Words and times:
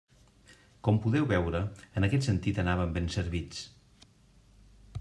Com 0.87 0.95
podeu 1.03 1.27
veure, 1.31 1.61
en 2.01 2.07
aquest 2.07 2.27
sentit 2.29 2.63
anàvem 2.63 2.95
ben 2.97 3.13
servits. 3.17 3.61